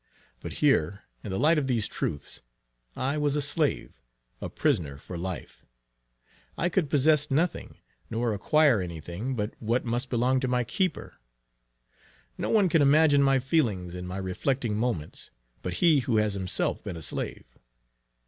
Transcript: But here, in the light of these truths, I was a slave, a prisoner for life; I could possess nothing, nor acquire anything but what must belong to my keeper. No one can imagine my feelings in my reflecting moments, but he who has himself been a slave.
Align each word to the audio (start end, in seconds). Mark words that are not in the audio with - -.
But 0.39 0.53
here, 0.53 1.03
in 1.23 1.29
the 1.29 1.37
light 1.39 1.59
of 1.59 1.67
these 1.67 1.87
truths, 1.87 2.41
I 2.95 3.19
was 3.19 3.35
a 3.35 3.39
slave, 3.41 4.01
a 4.41 4.49
prisoner 4.49 4.97
for 4.97 5.15
life; 5.15 5.63
I 6.57 6.69
could 6.69 6.89
possess 6.89 7.29
nothing, 7.29 7.77
nor 8.09 8.33
acquire 8.33 8.81
anything 8.81 9.35
but 9.35 9.53
what 9.59 9.85
must 9.85 10.09
belong 10.09 10.39
to 10.39 10.47
my 10.47 10.63
keeper. 10.63 11.17
No 12.35 12.49
one 12.49 12.67
can 12.67 12.81
imagine 12.81 13.21
my 13.21 13.37
feelings 13.37 13.93
in 13.93 14.07
my 14.07 14.17
reflecting 14.17 14.75
moments, 14.75 15.29
but 15.61 15.73
he 15.85 15.99
who 15.99 16.17
has 16.17 16.33
himself 16.33 16.83
been 16.83 16.97
a 16.97 17.03
slave. 17.03 17.59